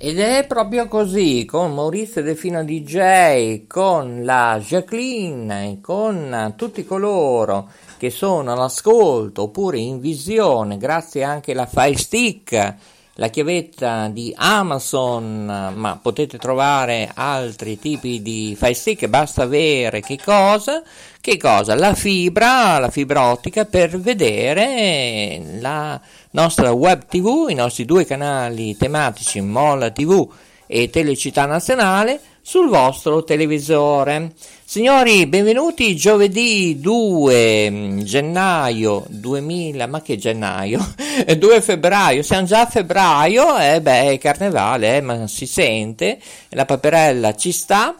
[0.00, 8.08] ed è proprio così, con Maurizio Delfino DJ, con la Jacqueline, con tutti coloro che
[8.08, 12.74] sono all'ascolto oppure in visione, grazie anche alla Fire Stick,
[13.14, 20.16] la chiavetta di Amazon, ma potete trovare altri tipi di Fire Stick, basta avere che
[20.24, 20.80] cosa?
[21.20, 21.74] Che cosa?
[21.74, 28.76] La fibra, la fibra ottica per vedere la nostra web tv, i nostri due canali
[28.76, 30.28] tematici Mola TV
[30.66, 34.32] e Telecittà Nazionale sul vostro televisore.
[34.64, 40.94] Signori, benvenuti giovedì 2 mm, gennaio 2000, ma che gennaio?
[41.36, 46.18] 2 febbraio, siamo già a febbraio, eh beh, è carnevale, eh, ma si sente,
[46.50, 47.94] la paperella ci sta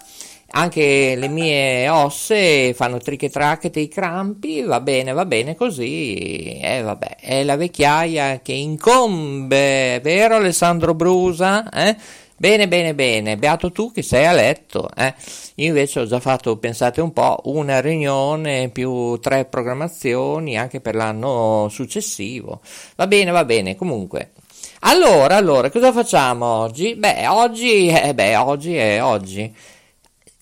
[0.50, 6.80] anche le mie osse fanno triche tracche dei crampi, va bene, va bene così, eh
[6.82, 11.68] vabbè, è la vecchiaia che incombe, vero Alessandro Brusa?
[11.70, 11.96] Eh?
[12.40, 15.12] Bene, bene, bene, beato tu che sei a letto, eh?
[15.56, 20.94] Io invece ho già fatto, pensate un po', una riunione più tre programmazioni anche per
[20.94, 22.60] l'anno successivo.
[22.94, 24.30] Va bene, va bene, comunque.
[24.82, 26.94] Allora, allora, cosa facciamo oggi?
[26.94, 29.52] Beh, oggi, eh, beh, oggi è oggi.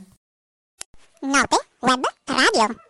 [1.21, 2.90] Note Web Radio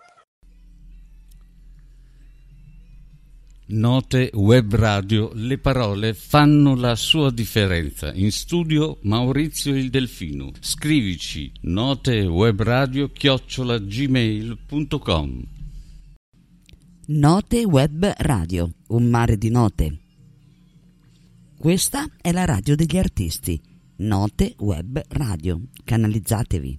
[3.73, 8.13] Note web radio, le parole fanno la sua differenza.
[8.13, 10.51] In studio Maurizio il Delfino.
[10.59, 15.43] Scrivici note web radio chiocciola gmail.com
[17.07, 19.99] Note web radio, un mare di note.
[21.57, 23.61] Questa è la radio degli artisti.
[23.99, 25.61] Note web radio.
[25.85, 26.77] Canalizzatevi.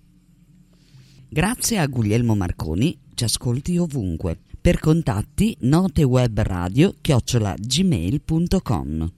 [1.30, 9.12] Grazie a Guglielmo Marconi ci ascolti ovunque per contatti notewebradio chiocciola gmail.com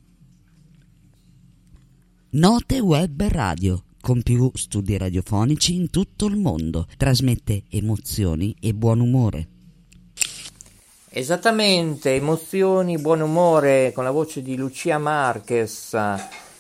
[2.30, 6.88] Note Web Radio con più studi radiofonici in tutto il mondo.
[6.98, 9.48] Trasmette emozioni e buon umore.
[11.10, 15.94] Esattamente, emozioni, buon umore con la voce di Lucia Marquez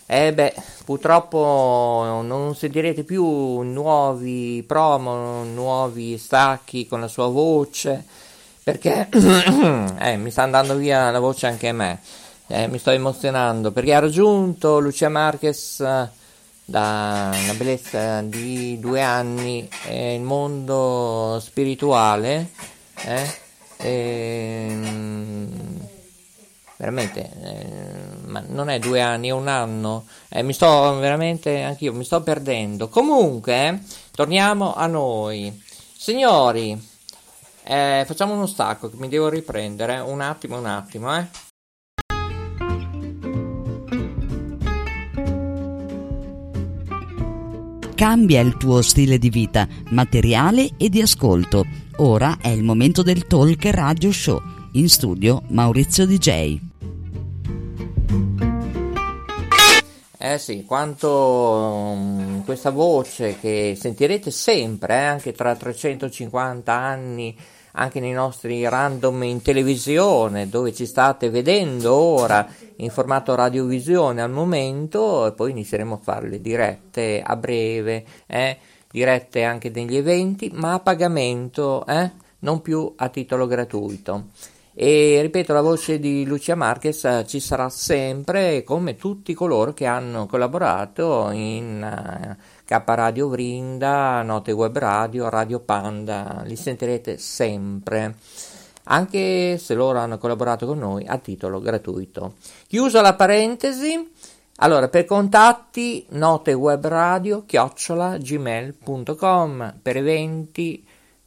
[0.06, 0.54] Eh beh,
[0.86, 8.06] purtroppo non sentirete più nuovi promo, nuovi stacchi con la sua voce,
[8.64, 9.10] perché
[10.00, 12.00] eh, mi sta andando via la voce anche a me.
[12.48, 16.10] Eh, mi sto emozionando perché ha raggiunto Lucia Marquez eh,
[16.66, 22.50] da una bellezza di due anni eh, il mondo spirituale.
[23.06, 23.40] Eh,
[23.78, 25.50] ehm,
[26.78, 27.66] veramente, eh,
[28.26, 30.06] ma non è due anni, è un anno,
[30.42, 32.88] mi sto veramente, anch'io mi sto perdendo.
[32.88, 33.82] Comunque,
[34.12, 35.62] torniamo a noi.
[35.98, 36.92] Signori,
[37.66, 41.52] eh, facciamo uno stacco mi devo riprendere, un attimo, un attimo, eh.
[47.96, 51.66] Cambia il tuo stile di vita, materiale e di ascolto.
[51.98, 54.42] Ora è il momento del Talk Radio Show.
[54.74, 56.73] In studio Maurizio DJ.
[60.26, 67.38] Eh sì, quanto um, questa voce che sentirete sempre, eh, anche tra 350 anni,
[67.74, 72.48] anche nei nostri random in televisione, dove ci state vedendo ora
[72.78, 78.58] in formato radiovisione al momento, e poi inizieremo a fare le dirette a breve, eh,
[78.90, 84.28] dirette anche degli eventi, ma a pagamento, eh, non più a titolo gratuito.
[84.76, 89.86] E ripeto, la voce di Lucia Marquez eh, ci sarà sempre, come tutti coloro che
[89.86, 92.36] hanno collaborato in uh,
[92.66, 98.16] K Radio Vrinda, Note Web Radio, Radio Panda, li sentirete sempre,
[98.86, 102.34] anche se loro hanno collaborato con noi a titolo gratuito.
[102.66, 104.12] Chiusa la parentesi,
[104.58, 110.84] allora per contatti note web radio chiocciola gmail.com per eventi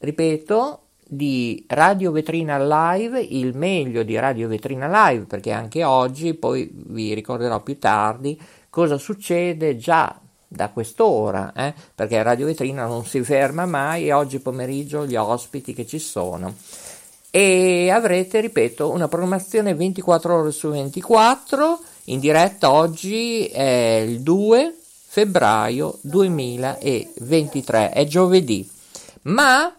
[0.00, 0.80] Ripeto,
[1.12, 7.14] di Radio Vetrina Live, il meglio di Radio Vetrina Live, perché anche oggi, poi vi
[7.14, 11.74] ricorderò più tardi, cosa succede già da quest'ora, eh?
[11.94, 16.54] perché Radio Vetrina non si ferma mai e oggi pomeriggio gli ospiti che ci sono.
[17.30, 24.74] E avrete, ripeto, una programmazione 24 ore su 24, in diretta oggi è il 2
[25.06, 28.68] febbraio 2023, è giovedì.
[29.22, 29.74] Ma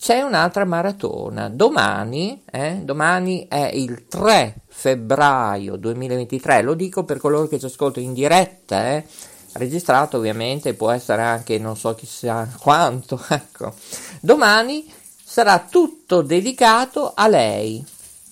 [0.00, 1.50] c'è un'altra maratona.
[1.50, 8.06] Domani, eh, domani è il 3 febbraio 2023, lo dico per coloro che ci ascoltano
[8.06, 9.04] in diretta, eh,
[9.52, 13.74] registrato ovviamente, può essere anche non so chissà quanto, ecco.
[14.20, 14.90] Domani
[15.22, 17.84] sarà tutto dedicato a lei,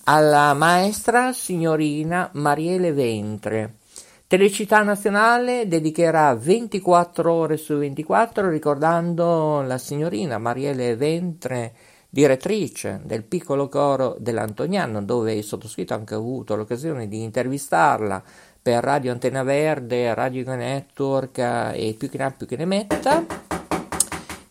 [0.05, 3.78] alla maestra signorina Mariele Ventre
[4.29, 11.73] Telecittà Nazionale dedicherà 24 ore su 24 ricordando la signorina Marielle Ventre,
[12.07, 18.21] direttrice del piccolo coro dell'Antoniano, dove il sottoscritto ha anche avuto l'occasione di intervistarla
[18.61, 23.25] per Radio Antena Verde, Radio Network e più che ne ha più che ne metta.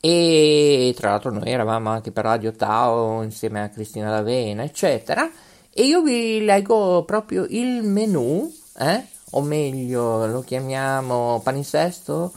[0.00, 5.30] E tra l'altro noi eravamo anche per Radio Tao insieme a Cristina Lavena, eccetera.
[5.72, 9.16] E io vi leggo proprio il menu, eh?
[9.30, 12.32] O meglio lo chiamiamo palinsesto,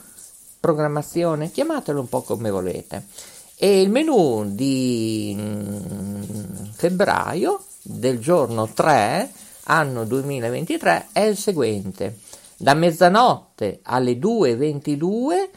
[0.60, 3.06] programmazione, chiamatelo un po' come volete.
[3.56, 6.22] E il menu di mm,
[6.74, 9.32] febbraio del giorno 3
[9.66, 12.18] anno 2023 è il seguente.
[12.58, 15.50] Da mezzanotte alle 2.22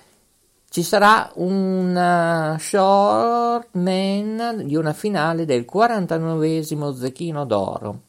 [0.71, 8.01] ci sarà un short man di una finale del 49 Zecchino d'Oro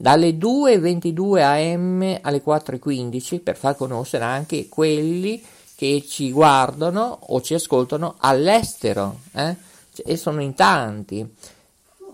[0.00, 5.42] dalle 2.22 am alle 4.15 per far conoscere anche quelli
[5.74, 9.56] che ci guardano o ci ascoltano all'estero eh?
[10.04, 11.28] e sono in tanti.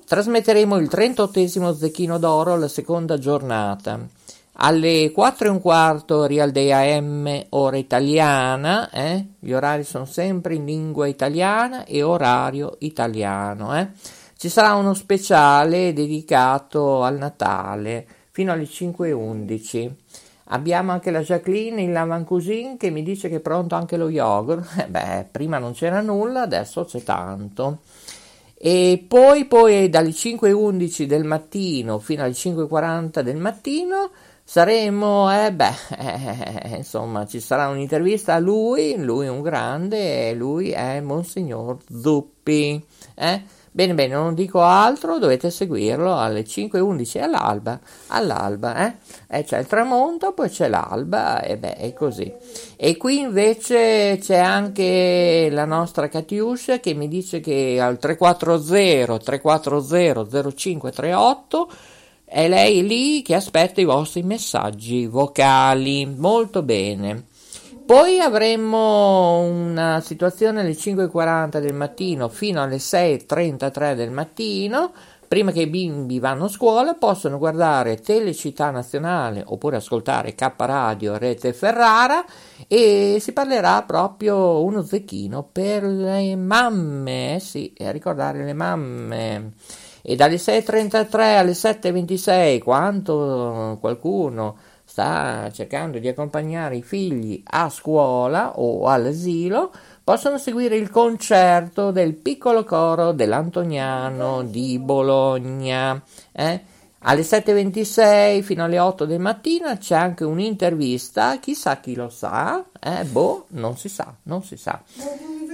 [0.07, 4.01] Trasmetteremo il 38 Zecchino d'Oro la seconda giornata.
[4.53, 9.27] alle 4 e un quarto Real Day AM ora italiana, eh?
[9.39, 13.77] gli orari sono sempre in lingua italiana e orario italiano.
[13.79, 13.89] Eh?
[14.37, 19.91] Ci sarà uno speciale dedicato al Natale fino alle 5.11.
[20.49, 24.09] Abbiamo anche la Jacqueline in Lavan Cuisine che mi dice che è pronto anche lo
[24.09, 24.69] yogurt.
[24.83, 27.79] Eh beh, prima non c'era nulla, adesso c'è tanto.
[28.55, 34.11] E poi, poi dalle 5.11 del mattino fino alle 5.40 del mattino
[34.43, 40.71] saremo, eh beh, eh, insomma, ci sarà un'intervista a lui, lui è un grande, lui
[40.71, 43.43] è Monsignor Zuppi, eh?
[43.77, 48.95] Bene, bene, non dico altro, dovete seguirlo alle 5.11 all'alba, all'alba, eh?
[49.27, 49.43] eh?
[49.43, 52.33] C'è il tramonto, poi c'è l'alba, e beh, è così.
[52.77, 60.53] E qui invece c'è anche la nostra Katiuscia che mi dice che al 340 340
[60.55, 61.69] 0538
[62.27, 66.07] è lei lì che aspetta i vostri messaggi vocali.
[66.07, 67.25] Molto bene.
[67.87, 74.91] Poi avremo una situazione alle 5.40 del mattino fino alle 6.33 del mattino.
[75.29, 81.19] Prima che i bimbi vanno a scuola possono guardare Telecittà Nazionale oppure ascoltare K Radio
[81.19, 82.25] Rete Ferrara
[82.67, 89.53] e si parlerà proprio uno zecchino per le mamme, sì, a ricordare le mamme.
[90.01, 94.57] E dalle 6.33 alle 7.26, quanto qualcuno
[94.95, 99.73] sta cercando di accompagnare i figli a scuola o all'asilo,
[100.05, 106.01] possono seguire il concerto del piccolo coro dell'Antoniano di Bologna.
[106.31, 106.63] Eh?
[107.01, 113.03] Alle 7.26 fino alle 8 del mattino c'è anche un'intervista, chissà chi lo sa, eh?
[113.03, 114.81] boh, non si sa, non si sa.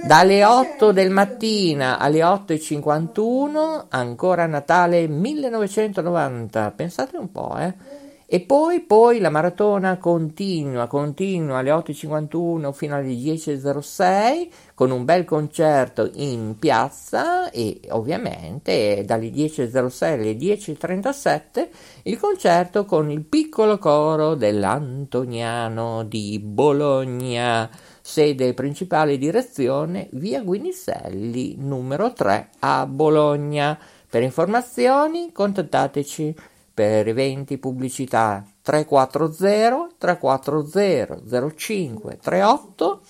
[0.05, 7.90] Dalle 8 del mattino alle 8.51, ancora Natale 1990, pensate un po', eh?
[8.33, 15.25] E poi, poi la maratona continua, continua alle 8.51 fino alle 10.06 con un bel
[15.25, 21.67] concerto in piazza e ovviamente dalle 10.06 alle 10.37
[22.03, 27.69] il concerto con il piccolo coro dell'Antoniano di Bologna,
[27.99, 33.77] sede principale direzione via Guiniselli numero 3 a Bologna.
[34.09, 36.35] Per informazioni contattateci
[36.81, 43.01] per eventi pubblicità 340 340 05 38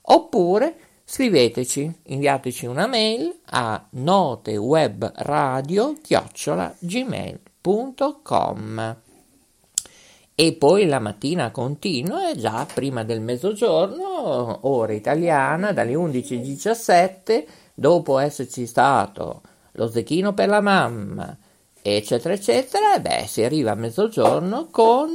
[0.00, 5.94] oppure scriveteci, inviateci una mail a notewebradio
[6.80, 8.96] gmail.com
[10.34, 17.44] e poi la mattina continua già prima del mezzogiorno, ora italiana, dalle 11.17,
[17.74, 21.38] dopo esserci stato lo zecchino per la mamma,
[21.82, 25.10] eccetera eccetera, e beh si arriva a mezzogiorno con,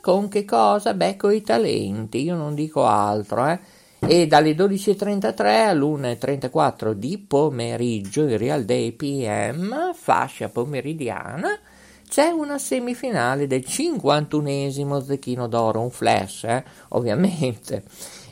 [0.00, 0.94] con che cosa?
[0.94, 3.58] Beh con i talenti, io non dico altro, eh.
[4.02, 11.58] E dalle 12.33 all'1.34 di pomeriggio, in Real Day PM, fascia pomeridiana,
[12.08, 17.84] c'è una semifinale del 51esimo Zecchino d'Oro, un flash, eh, ovviamente.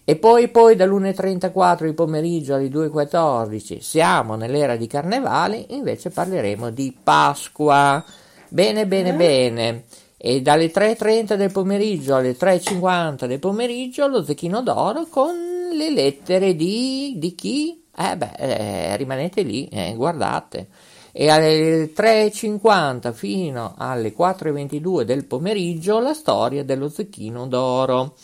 [0.09, 6.97] E poi, poi dall'1.34 di pomeriggio alle 2.14 siamo nell'era di carnevale, invece parleremo di
[7.03, 8.03] Pasqua.
[8.49, 9.85] Bene, bene, bene.
[10.17, 15.37] E dalle 3.30 del pomeriggio alle 3.50 del pomeriggio lo Zecchino d'Oro con
[15.75, 17.85] le lettere di, di chi?
[17.95, 20.69] Eh beh, eh, rimanete lì, eh, guardate.
[21.13, 28.15] E alle 3.50 fino alle 4.22 del pomeriggio la storia dello Zecchino d'Oro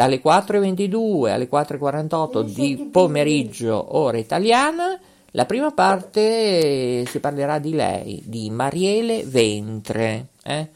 [0.00, 4.98] dalle 4.22 alle 4.48 di pomeriggio ora italiana.
[5.32, 10.68] La prima parte si parlerà di lei, di Mariele Ventre, eh,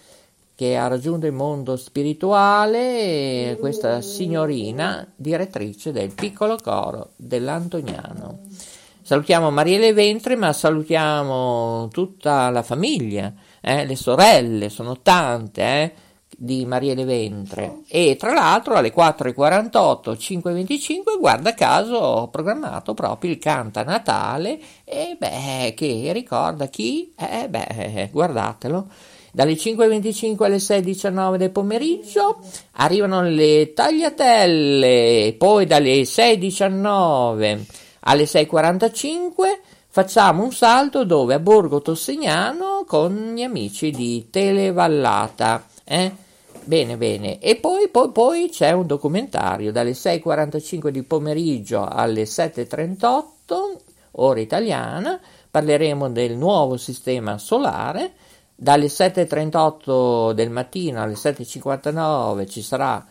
[0.54, 8.40] che ha raggiunto il mondo spirituale, questa signorina direttrice del piccolo coro dell'Antoniano.
[9.00, 15.93] Salutiamo Mariele Ventre, ma salutiamo tutta la famiglia, eh, le sorelle, sono tante, eh,
[16.38, 23.38] di Mariele Ventre e tra l'altro alle 4.48, 5.25 guarda caso ho programmato proprio il
[23.38, 27.12] canta Natale e beh che ricorda chi?
[27.17, 28.88] Eh beh guardatelo
[29.35, 32.38] dalle 5.25 alle 6.19 del pomeriggio
[32.75, 37.64] arrivano le tagliatelle poi dalle 6.19
[38.00, 39.23] alle 6.45
[39.88, 46.12] facciamo un salto dove a Borgo Tossignano con gli amici di Televallata eh?
[46.66, 47.40] Bene, bene.
[47.40, 53.76] E poi, poi, poi c'è un documentario dalle 6.45 di pomeriggio alle 7.38,
[54.12, 55.21] ora italiana.
[55.50, 58.12] Parleremo del nuovo sistema solare.
[58.56, 63.04] dalle 7.38 del mattino alle 7.59 ci sarà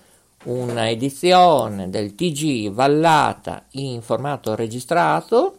[0.46, 5.58] un'edizione del TG Vallata in formato registrato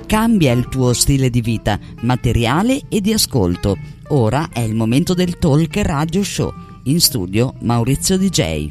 [0.08, 3.78] Cambia il tuo stile di vita, materiale e di ascolto.
[4.08, 6.73] Ora è il momento del Talk Radio Show.
[6.86, 8.70] In studio Maurizio DJ.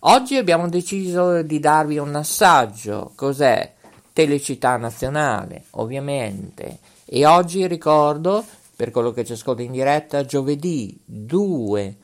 [0.00, 3.12] Oggi abbiamo deciso di darvi un assaggio.
[3.14, 3.74] Cos'è?
[4.12, 6.78] Telecittà Nazionale, ovviamente.
[7.04, 8.44] E oggi ricordo
[8.74, 11.96] per quello che ci ascolta in diretta giovedì 2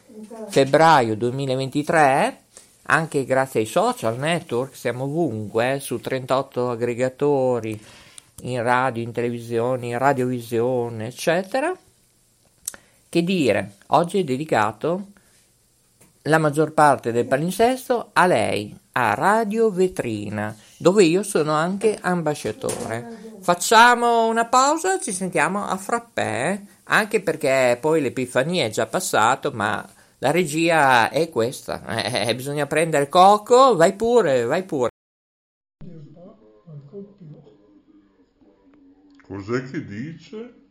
[0.48, 2.40] febbraio 2023
[2.88, 7.82] anche grazie ai social network siamo ovunque eh, su 38 aggregatori
[8.42, 11.74] in radio, in televisione, in radiovisione eccetera
[13.16, 15.12] che dire oggi è dedicato
[16.24, 23.24] la maggior parte del palinsesto a lei a Radio Vetrina dove io sono anche ambasciatore
[23.40, 29.88] Facciamo una pausa, ci sentiamo a frappè, anche perché poi l'Epifania è già passato, ma
[30.18, 31.84] la regia è questa.
[32.02, 34.88] Eh, bisogna prendere Coco, vai pure, vai pure.
[39.22, 40.65] Cos'è che dice?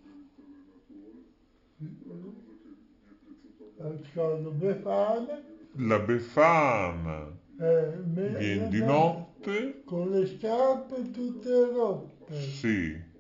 [5.78, 7.38] La Befana.
[7.60, 9.84] Eh, Viene di notte.
[9.84, 12.40] Con le scarpe tutte rotte.
[12.40, 13.14] Sì.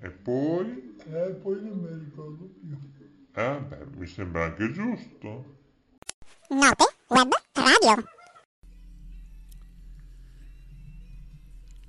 [0.00, 0.96] E poi?
[1.06, 2.76] E eh, poi non mi ricordo più.
[3.34, 5.60] Eh, beh, mi sembra anche giusto.
[6.48, 8.11] Note Web Radio.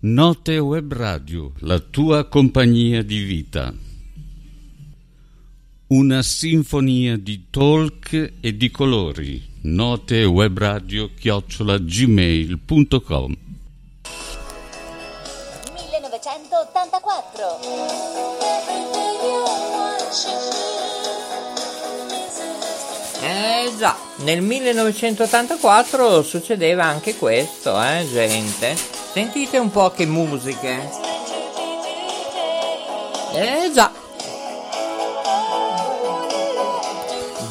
[0.00, 3.74] Note Web Radio, la tua compagnia di vita.
[5.88, 13.36] Una sinfonia di talk e di colori note webradio chiocciola gmail.com
[15.74, 17.58] 1984
[23.20, 28.97] Eh già, nel 1984 succedeva anche questo, eh gente.
[29.18, 30.90] Sentite un po' che musiche.
[33.34, 33.90] Eh già,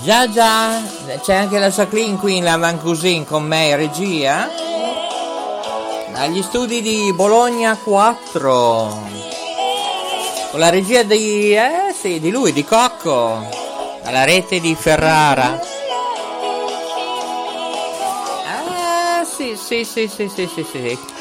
[0.01, 0.81] Già già,
[1.21, 4.49] c'è anche la Jacqueline qui in Lavancusin con me, regia.
[6.13, 9.01] Dagli studi di Bologna 4.
[10.51, 13.45] Con la regia di, eh sì, di lui, di Cocco.
[14.03, 15.59] Alla rete di Ferrara.
[18.45, 21.15] Ah, sì, sì, sì, sì, sì, sì, sì.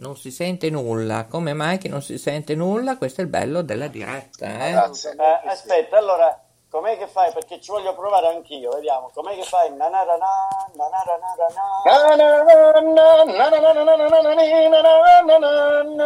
[0.00, 1.26] Non si sente nulla.
[1.26, 2.96] Come mai che non si sente nulla?
[2.96, 4.46] Questo è il bello della diretta.
[4.46, 4.70] Eh?
[4.72, 5.12] Grazie.
[5.12, 7.32] Eh, aspetta, allora, com'è che fai?
[7.32, 9.10] Perché ci voglio provare anch'io, vediamo.
[9.14, 9.70] Com'è che fai?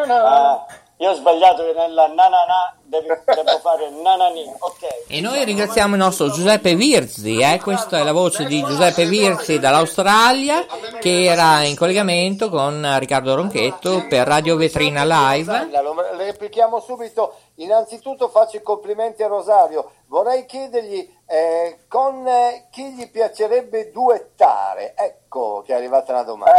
[0.09, 5.07] Ah, io ho sbagliato nella nanana devo, devo fare nanani, ok.
[5.09, 7.61] E noi ringraziamo il nostro Giuseppe Virzi, eh?
[7.61, 10.65] questa è la voce di Giuseppe Virzi dall'Australia
[11.01, 15.69] che era in collegamento con Riccardo Ronchetto per Radio Vetrina Live.
[15.71, 17.37] Le replichiamo subito.
[17.57, 19.93] Innanzitutto faccio i complimenti a Rosario.
[20.07, 24.95] Vorrei chiedergli eh, con eh, chi gli piacerebbe duettare.
[24.97, 26.55] Ecco che è arrivata una domanda.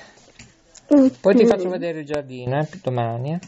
[1.21, 3.33] Poi ti faccio vedere il giardino, eh, domani.
[3.33, 3.39] eh.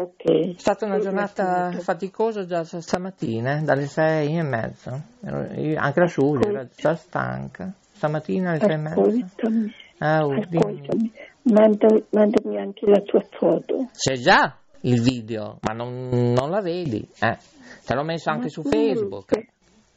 [0.00, 0.54] Ok.
[0.56, 5.02] È stata una giornata faticosa già stamattina, eh, dalle sei e mezza.
[5.24, 7.72] Ero- io- Anche la Giulia era già stanca.
[7.92, 9.00] Stamattina alle sei e mezza.
[9.00, 10.56] Ascoltami, Ah, oh, dimmi.
[10.58, 11.12] ascoltami.
[11.42, 13.88] Manda- mandami anche la tua foto.
[13.96, 17.08] C'è già il video, ma non, non la vedi.
[17.20, 17.36] Eh.
[17.84, 19.32] Te l'ho messo anche Ma su Facebook.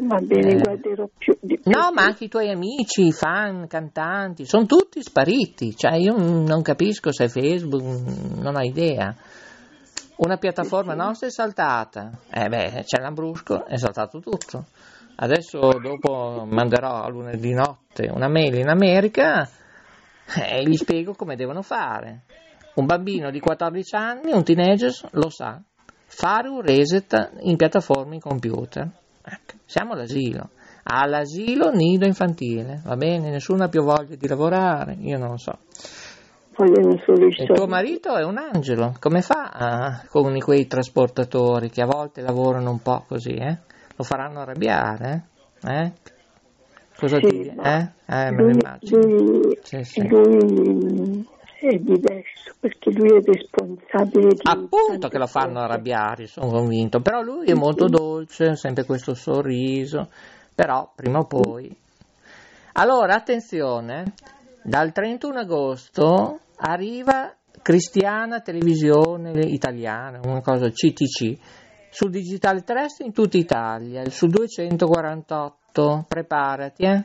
[0.00, 0.58] Va bene, Eh.
[0.58, 1.70] guarderò più di più.
[1.70, 5.74] No, ma anche i tuoi amici, fan, cantanti, sono tutti spariti.
[5.74, 7.82] Cioè, io non capisco se Facebook,
[8.36, 9.14] non ho idea.
[10.18, 12.10] Una piattaforma nostra è saltata.
[12.32, 14.66] Eh beh, c'è l'Ambrusco, è saltato tutto.
[15.16, 19.48] Adesso dopo manderò a lunedì notte una mail in America
[20.36, 22.22] e gli spiego come devono fare.
[22.74, 25.60] Un bambino di 14 anni, un teenager, lo sa.
[26.06, 28.88] Fare un reset in piattaforme in computer.
[29.30, 30.50] Ecco, siamo all'asilo.
[30.84, 33.30] All'asilo nido infantile, va bene?
[33.30, 35.58] Nessuno ha più voglia di lavorare, io non lo so.
[36.56, 37.52] Vogliono solo i soldi.
[37.52, 42.70] tuo marito è un angelo, come fa ah, con quei trasportatori che a volte lavorano
[42.70, 43.58] un po' così, eh?
[43.96, 45.26] Lo faranno arrabbiare,
[45.62, 45.82] eh?
[45.82, 45.92] Eh?
[46.96, 47.48] Cosa Sì, ti...
[47.48, 47.88] Eh?
[48.06, 49.54] Eh, me lo immagino.
[49.62, 50.08] Sì, sì.
[50.08, 51.26] lui
[51.66, 57.20] è diverso perché lui è responsabile di Appunto che lo fanno arrabbiare, sono convinto, però
[57.20, 60.08] lui è molto dolce, sempre questo sorriso,
[60.54, 61.74] però prima o poi.
[62.74, 64.12] Allora, attenzione,
[64.62, 71.38] dal 31 agosto arriva Cristiana Televisione Italiana, una cosa CTC,
[71.90, 77.04] sul digitale terrestre in tutta Italia, su 248, preparati, eh.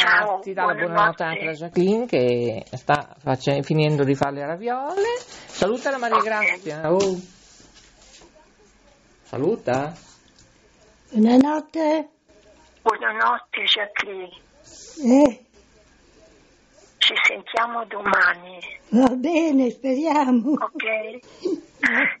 [0.00, 4.46] Ciao, Ti dà la buonanotte anche a Jacqueline che sta face- finendo di fare le
[4.46, 5.02] raviole.
[5.20, 6.90] Saluta la Maria Grazia.
[6.90, 7.20] Oh.
[9.24, 9.92] Saluta.
[11.10, 12.08] Buonanotte.
[12.80, 14.30] Buonanotte Jacqueline,
[15.04, 15.44] Eh,
[16.96, 18.58] ci sentiamo domani,
[18.88, 20.52] va bene, speriamo.
[20.52, 21.18] ok?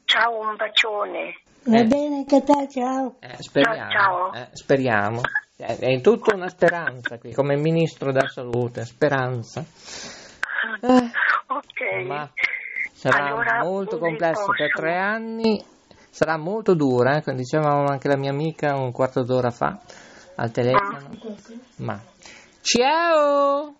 [0.04, 1.40] Ciao, un bacione.
[1.62, 1.84] Va Eh.
[1.86, 3.16] bene anche a te, ciao.
[3.20, 3.90] Eh, speriamo.
[3.90, 4.32] Ciao, ciao.
[4.34, 5.20] eh, speriamo.
[5.60, 9.64] Eh, È tutta una speranza qui, come ministro della salute, speranza.
[10.80, 11.10] Eh,
[11.52, 12.30] Ok, ma
[12.92, 15.60] sarà Allora, molto complesso per tre anni,
[16.10, 19.80] sarà molto dura, eh, come diceva anche la mia amica un quarto d'ora fa
[20.36, 21.08] al telefono.
[21.78, 22.00] Ma
[22.60, 23.79] ciao!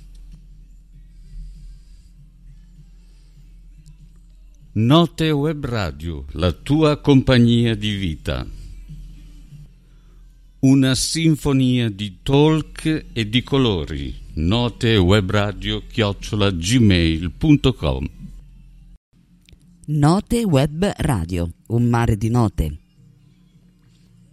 [4.73, 8.47] Note Web Radio, la tua compagnia di vita.
[10.59, 14.15] Una sinfonia di talk e di colori.
[14.35, 18.09] Note Web Radio chiocciola gmail.com
[19.87, 22.77] Note Web Radio, un mare di note.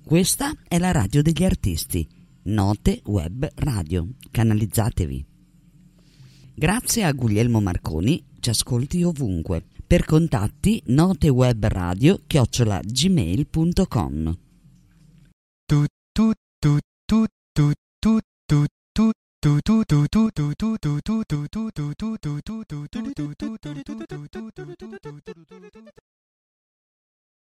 [0.04, 2.06] Questa è la radio degli artisti.
[2.44, 4.06] Note Web Radio.
[4.30, 5.26] Canalizzatevi.
[6.54, 9.64] Grazie a Guglielmo Marconi, ci ascolti ovunque.
[9.88, 14.36] Per contatti notewebradio chiocciola gmail.com